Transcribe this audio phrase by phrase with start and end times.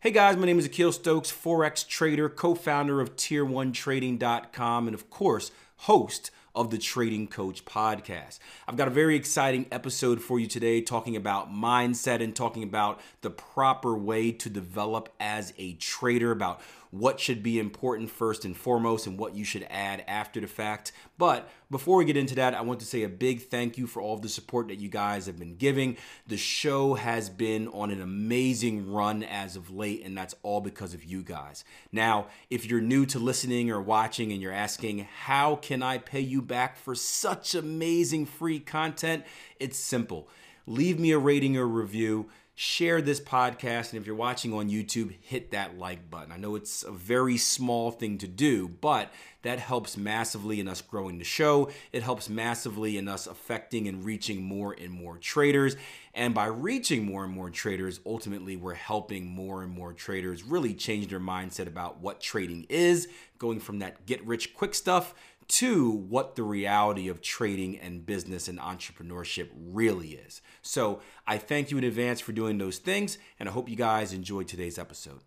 [0.00, 5.10] Hey guys, my name is Akil Stokes, Forex trader, co founder of Tier1Trading.com, and of
[5.10, 8.38] course, host of the Trading Coach podcast.
[8.68, 13.00] I've got a very exciting episode for you today talking about mindset and talking about
[13.22, 18.56] the proper way to develop as a trader, about what should be important first and
[18.56, 20.92] foremost and what you should add after the fact.
[21.18, 24.00] But before we get into that, I want to say a big thank you for
[24.00, 25.96] all of the support that you guys have been giving.
[26.26, 30.94] The show has been on an amazing run as of late, and that's all because
[30.94, 31.64] of you guys.
[31.92, 36.20] Now, if you're new to listening or watching and you're asking, how can I pay
[36.20, 39.24] you back for such amazing free content?
[39.60, 40.28] It's simple.
[40.66, 42.28] Leave me a rating or review
[42.60, 43.92] share this podcast.
[43.92, 46.32] And if you're watching on YouTube, hit that like button.
[46.32, 50.82] I know it's a very small thing to do, but that helps massively in us
[50.82, 51.70] growing the show.
[51.92, 55.76] It helps massively in us affecting and reaching more and more traders.
[56.14, 60.74] And by reaching more and more traders, ultimately, we're helping more and more traders really
[60.74, 63.06] change their mindset about what trading is,
[63.38, 65.14] going from that get rich quick stuff
[65.48, 70.42] to what the reality of trading and business and entrepreneurship really is.
[70.62, 74.12] So I thank you in advance for doing those things, and I hope you guys
[74.12, 75.20] enjoyed today's episode.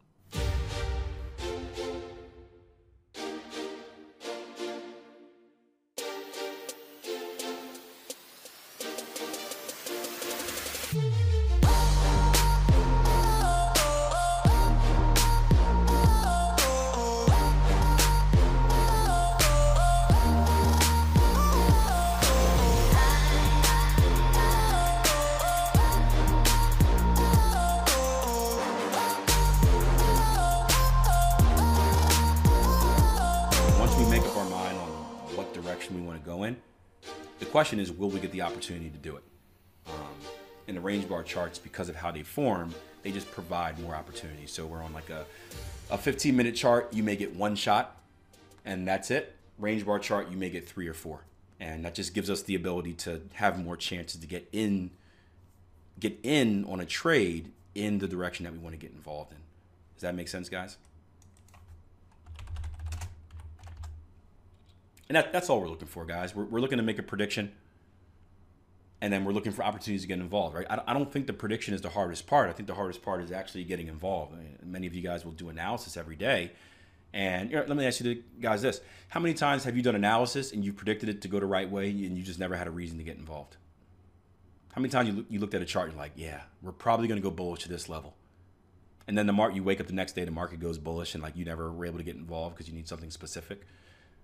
[37.52, 39.24] Question is, will we get the opportunity to do it?
[39.88, 40.16] Um,
[40.68, 42.74] in the range bar charts, because of how they form,
[43.04, 44.52] they just provide more opportunities.
[44.52, 45.26] So we're on like a,
[45.90, 47.98] a 15 minute chart, you may get one shot,
[48.64, 49.36] and that's it.
[49.60, 51.26] Range bar chart, you may get three or four.
[51.60, 54.92] And that just gives us the ability to have more chances to get in,
[56.00, 59.40] get in on a trade in the direction that we want to get involved in.
[59.96, 60.78] Does that make sense, guys?
[65.12, 66.34] And that, that's all we're looking for, guys.
[66.34, 67.52] We're, we're looking to make a prediction,
[69.02, 70.66] and then we're looking for opportunities to get involved, right?
[70.70, 72.50] I, I don't think the prediction is the hardest part.
[72.50, 74.34] I think the hardest part is actually getting involved.
[74.34, 76.54] I mean, many of you guys will do analysis every day.
[77.12, 78.80] And you know, let me ask you guys this
[79.10, 81.70] How many times have you done analysis and you predicted it to go the right
[81.70, 83.58] way and you just never had a reason to get involved?
[84.72, 87.10] How many times you, you looked at a chart and you're like, yeah, we're probably
[87.10, 88.16] going to go bullish to this level.
[89.10, 91.22] And then the market, you wake up the next day, the market goes bullish and
[91.22, 93.64] like you never were able to get involved because you need something specific.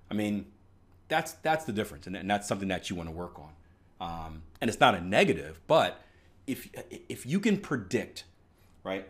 [0.10, 0.46] I mean,
[1.08, 3.52] that's that's the difference, and, and that's something that you want to work on.
[4.00, 6.02] Um, and it's not a negative, but
[6.46, 6.70] if
[7.10, 8.26] if you can predict,
[8.84, 9.08] right?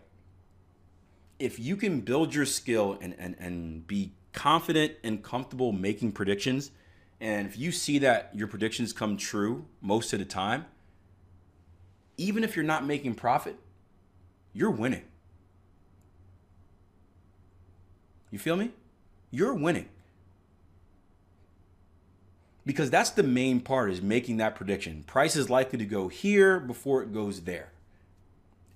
[1.40, 6.72] If you can build your skill and and and be confident and comfortable making predictions,
[7.20, 10.66] and if you see that your predictions come true most of the time,
[12.18, 13.58] even if you're not making profit,
[14.54, 15.04] you're winning.
[18.30, 18.72] You feel me?
[19.32, 19.90] You're winning
[22.68, 25.04] because that's the main part is making that prediction.
[25.08, 27.72] Price is likely to go here before it goes there.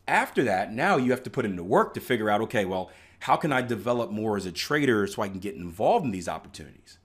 [0.08, 2.90] After that, now you have to put in the work to figure out okay, well,
[3.20, 6.30] how can I develop more as a trader so I can get involved in these
[6.30, 6.98] opportunities?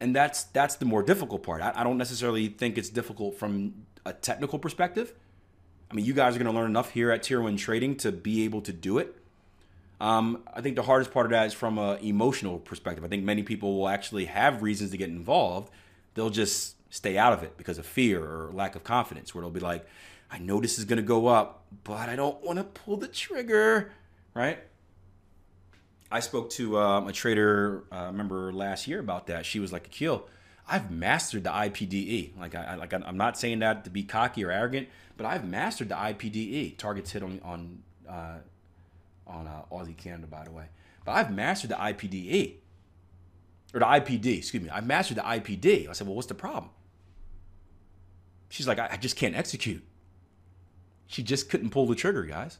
[0.00, 1.60] And that's that's the more difficult part.
[1.60, 5.12] I, I don't necessarily think it's difficult from a technical perspective.
[5.90, 8.10] I mean, you guys are going to learn enough here at Tier One Trading to
[8.10, 9.16] be able to do it.
[10.00, 13.04] Um, I think the hardest part of that is from an emotional perspective.
[13.04, 15.70] I think many people will actually have reasons to get involved.
[16.14, 19.50] They'll just stay out of it because of fear or lack of confidence, where they'll
[19.50, 19.86] be like,
[20.30, 23.08] I know this is going to go up, but I don't want to pull the
[23.08, 23.92] trigger,
[24.34, 24.58] right?
[26.10, 29.44] I spoke to um, a trader, uh, remember last year about that.
[29.44, 30.28] She was like, Akil,
[30.68, 32.38] I've mastered the IPDE.
[32.38, 35.88] Like, I, like I'm not saying that to be cocky or arrogant, but I've mastered
[35.88, 36.78] the IPDE.
[36.78, 38.38] Targets hit on on uh,
[39.26, 40.66] on uh, Aussie Canada, by the way.
[41.04, 42.54] But I've mastered the IPDE
[43.74, 44.70] or the IPD, excuse me.
[44.70, 45.88] I've mastered the IPD.
[45.88, 46.70] I said, well, what's the problem?
[48.48, 49.82] She's like, I, I just can't execute.
[51.08, 52.58] She just couldn't pull the trigger, guys.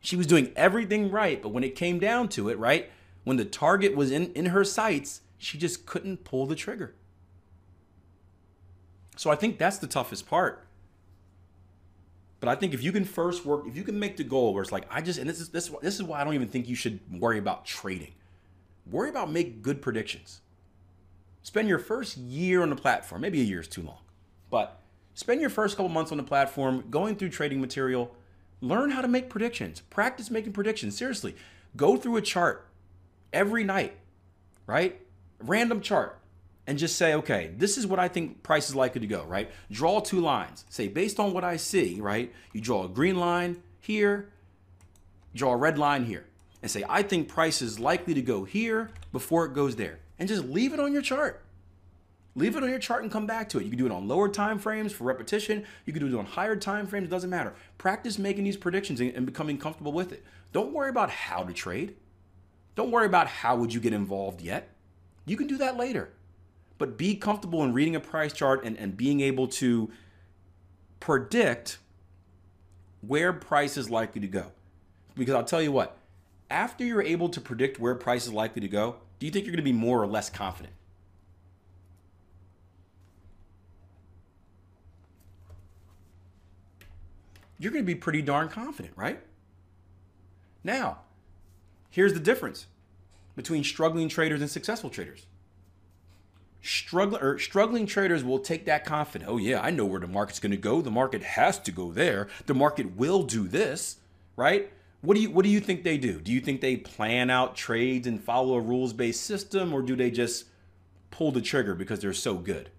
[0.00, 2.90] She was doing everything right, but when it came down to it, right,
[3.24, 6.94] when the target was in, in her sights, she just couldn't pull the trigger.
[9.16, 10.66] So I think that's the toughest part.
[12.38, 14.62] But I think if you can first work, if you can make the goal where
[14.62, 16.68] it's like, I just, and this is this, this is why I don't even think
[16.68, 18.12] you should worry about trading.
[18.90, 20.40] Worry about make good predictions.
[21.42, 23.20] Spend your first year on the platform.
[23.20, 23.98] Maybe a year is too long,
[24.50, 24.80] but
[25.14, 28.14] spend your first couple months on the platform going through trading material.
[28.60, 29.80] Learn how to make predictions.
[29.90, 30.96] Practice making predictions.
[30.96, 31.36] Seriously,
[31.76, 32.66] go through a chart
[33.32, 33.96] every night,
[34.66, 35.00] right?
[35.40, 36.18] Random chart
[36.66, 39.50] and just say, okay, this is what I think price is likely to go, right?
[39.70, 40.64] Draw two lines.
[40.68, 42.32] Say, based on what I see, right?
[42.52, 44.30] You draw a green line here,
[45.34, 46.26] draw a red line here,
[46.66, 49.98] and say, I think price is likely to go here before it goes there.
[50.18, 51.42] And just leave it on your chart.
[52.34, 53.64] Leave it on your chart and come back to it.
[53.64, 55.64] You can do it on lower time frames for repetition.
[55.86, 57.06] You can do it on higher time frames.
[57.06, 57.54] It doesn't matter.
[57.78, 60.24] Practice making these predictions and becoming comfortable with it.
[60.52, 61.96] Don't worry about how to trade.
[62.74, 64.68] Don't worry about how would you get involved yet.
[65.24, 66.10] You can do that later
[66.78, 69.90] but be comfortable in reading a price chart and, and being able to
[71.00, 71.78] predict
[73.00, 74.52] where price is likely to go.
[75.14, 75.96] Because I'll tell you what,
[76.50, 79.52] after you're able to predict where price is likely to go, do you think you're
[79.52, 80.74] going to be more or less confident?
[87.58, 89.20] You're going to be pretty darn confident, right?
[90.62, 90.98] Now,
[91.90, 92.66] here's the difference
[93.34, 95.26] between struggling traders and successful traders
[96.66, 99.30] struggling or er, struggling traders will take that confidence.
[99.30, 100.82] Oh yeah, I know where the market's going to go.
[100.82, 102.28] The market has to go there.
[102.46, 103.96] The market will do this,
[104.36, 104.70] right?
[105.00, 106.20] What do you what do you think they do?
[106.20, 110.10] Do you think they plan out trades and follow a rules-based system or do they
[110.10, 110.46] just
[111.10, 112.70] pull the trigger because they're so good?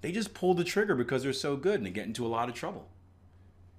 [0.00, 2.48] They just pull the trigger because they're so good and they get into a lot
[2.48, 2.88] of trouble.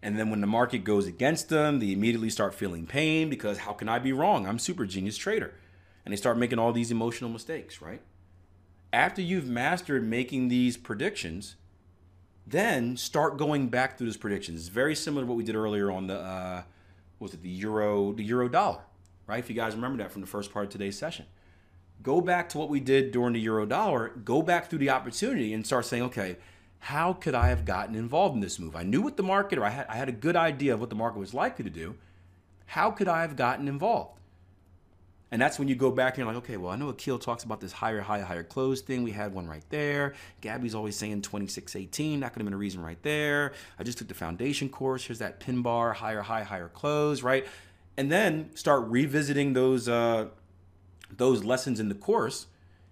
[0.01, 3.74] And then when the market goes against them, they immediately start feeling pain because how
[3.74, 4.45] can I be wrong?
[4.45, 5.54] I'm super genius trader
[6.06, 8.01] and they start making all these emotional mistakes, right?
[8.94, 11.56] After you've mastered making these predictions,
[12.50, 14.62] then start going back through those predictions.
[14.62, 16.64] It's very similar to what we did earlier on the uh,
[17.20, 18.82] was it the euro the euro dollar,
[19.28, 19.40] right?
[19.40, 21.26] If you guys remember that from the first part of today's session,
[22.02, 24.10] go back to what we did during the euro dollar.
[24.24, 26.38] Go back through the opportunity and start saying, okay,
[26.80, 28.76] how could I have gotten involved in this move?
[28.76, 30.90] I knew what the market, or I had I had a good idea of what
[30.90, 31.96] the market was likely to do.
[32.68, 34.17] How could I have gotten involved?
[35.30, 37.44] And that's when you go back and you're like, okay, well, I know Akil talks
[37.44, 39.04] about this higher, higher, higher close thing.
[39.04, 40.14] We had one right there.
[40.40, 42.22] Gabby's always saying 2618.
[42.22, 43.54] That could have been a reason right there.
[43.78, 45.06] I just took the foundation course.
[45.06, 47.46] Here's that pin bar, higher, high, higher close, right?
[47.98, 50.28] And then start revisiting those uh,
[51.16, 52.48] those lessons in the course.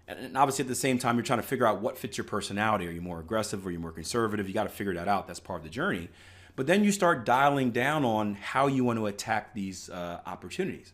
[0.07, 2.87] And obviously, at the same time, you're trying to figure out what fits your personality.
[2.87, 3.65] Are you more aggressive?
[3.65, 4.47] Are you more conservative?
[4.47, 5.25] You got to figure that out.
[5.25, 6.09] That's part of the journey.
[6.55, 10.93] But then you start dialing down on how you want to attack these uh, opportunities.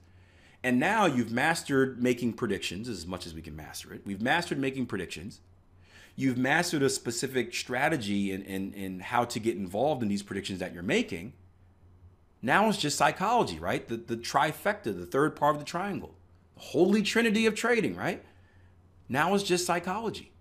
[0.63, 4.01] And now you've mastered making predictions as much as we can master it.
[4.05, 5.41] We've mastered making predictions.
[6.15, 10.59] You've mastered a specific strategy in, in, in how to get involved in these predictions
[10.59, 11.33] that you're making.
[12.41, 13.87] Now it's just psychology, right?
[13.87, 16.15] The, the trifecta, the third part of the triangle,
[16.55, 18.23] the holy trinity of trading, right?
[19.09, 20.31] Now it's just psychology.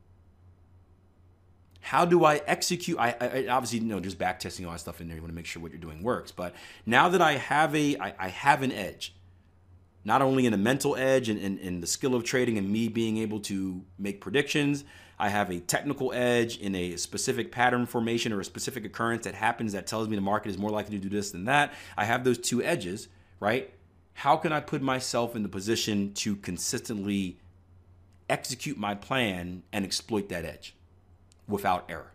[1.81, 2.99] How do I execute?
[2.99, 5.17] I, I obviously you know there's back testing all that stuff in there.
[5.17, 6.31] You want to make sure what you're doing works.
[6.31, 9.15] But now that I have a I, I have an edge,
[10.05, 13.19] not only in the mental edge and in the skill of trading and me being
[13.19, 14.85] able to make predictions.
[15.19, 19.35] I have a technical edge in a specific pattern formation or a specific occurrence that
[19.35, 21.75] happens that tells me the market is more likely to do this than that.
[21.97, 23.71] I have those two edges, right?
[24.15, 27.39] How can I put myself in the position to consistently
[28.31, 30.75] execute my plan and exploit that edge
[31.47, 32.13] without error?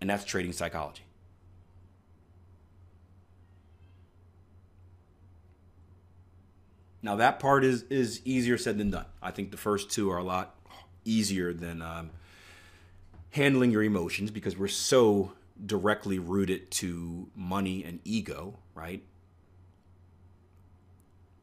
[0.00, 1.07] And that's trading psychology.
[7.02, 9.06] Now that part is is easier said than done.
[9.22, 10.54] I think the first two are a lot
[11.04, 12.10] easier than um,
[13.30, 15.32] handling your emotions because we're so
[15.64, 19.02] directly rooted to money and ego, right?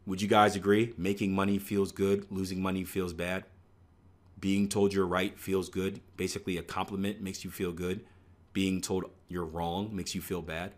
[0.06, 0.94] Would you guys agree?
[0.98, 3.44] Making money feels good, losing money feels bad.
[4.40, 6.02] Being told you're right feels good.
[6.16, 8.06] Basically, a compliment makes you feel good.
[8.54, 10.74] Being told you're wrong makes you feel bad.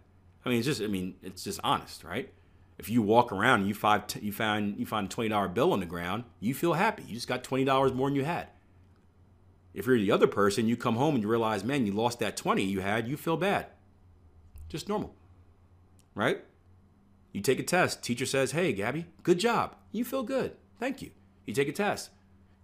[0.45, 2.31] I mean, it's just, I mean, it's just honest, right?
[2.77, 5.73] If you walk around and you find you find you find a twenty dollar bill
[5.73, 7.03] on the ground, you feel happy.
[7.07, 8.49] You just got twenty dollars more than you had.
[9.73, 12.37] If you're the other person, you come home and you realize, man, you lost that
[12.37, 13.07] twenty you had.
[13.07, 13.67] You feel bad.
[14.69, 15.15] Just normal,
[16.13, 16.43] right?
[17.31, 18.03] You take a test.
[18.03, 20.55] Teacher says, "Hey, Gabby, good job." You feel good.
[20.79, 21.11] Thank you.
[21.45, 22.11] You take a test.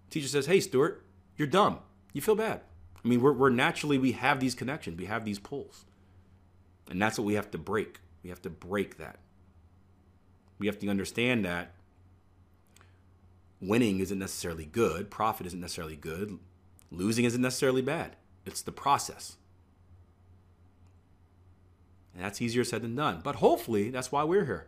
[0.09, 1.03] Teacher says, "Hey, Stuart,
[1.37, 1.79] you're dumb."
[2.13, 2.61] You feel bad.
[3.03, 4.97] I mean, we're, we're naturally we have these connections.
[4.97, 5.85] We have these pulls.
[6.89, 7.99] And that's what we have to break.
[8.23, 9.17] We have to break that.
[10.63, 11.73] We have to understand that
[13.59, 16.39] winning isn't necessarily good, profit isn't necessarily good,
[16.89, 18.15] losing isn't necessarily bad.
[18.45, 19.35] It's the process.
[22.15, 23.19] And that's easier said than done.
[23.21, 24.67] But hopefully, that's why we're here.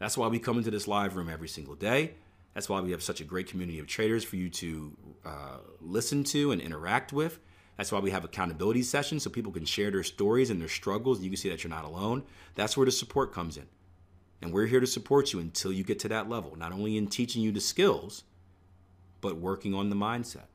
[0.00, 2.14] That's why we come into this live room every single day.
[2.52, 6.24] That's why we have such a great community of traders for you to uh, listen
[6.24, 7.38] to and interact with.
[7.76, 11.18] That's why we have accountability sessions so people can share their stories and their struggles
[11.18, 12.24] and you can see that you're not alone.
[12.56, 13.68] That's where the support comes in.
[14.42, 17.08] And we're here to support you until you get to that level, not only in
[17.08, 18.24] teaching you the skills,
[19.20, 20.46] but working on the mindset.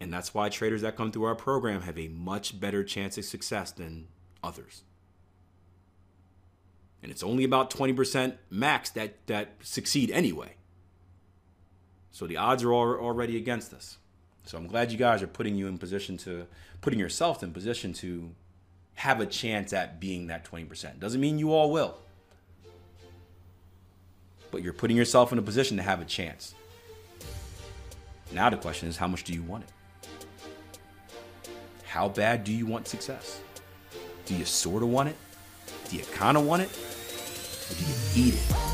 [0.00, 3.24] And that's why traders that come through our program have a much better chance of
[3.24, 4.08] success than
[4.42, 4.82] others.
[7.02, 10.54] And it's only about 20% max that, that succeed anyway.
[12.10, 13.98] So the odds are already against us.
[14.44, 16.46] So I'm glad you guys are putting you in position to
[16.80, 18.34] putting yourself in position to
[18.94, 21.00] have a chance at being that 20%.
[21.00, 21.96] Doesn't mean you all will.
[24.50, 26.54] But you're putting yourself in a position to have a chance.
[28.32, 29.70] Now the question is how much do you want it?
[31.84, 33.40] How bad do you want success?
[34.24, 35.16] Do you sort of want it?
[35.90, 36.70] Do you kind of want it?
[36.70, 38.71] Or do you eat it?